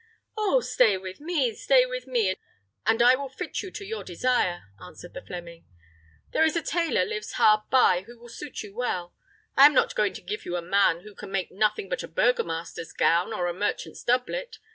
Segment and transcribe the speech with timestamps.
[0.35, 0.61] "Oh!
[0.61, 2.35] stay with me, stay with me,
[2.87, 5.65] and I will fit you to your desire," answered the Fleming.
[6.31, 9.13] "There is a tailor lives hard by who will suit you well.
[9.55, 12.07] I am not going to give you a man who can make nothing but a
[12.07, 14.57] burgomaster's gown or a merchant's doublet.